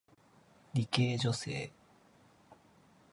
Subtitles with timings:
[0.73, 1.69] 理系女性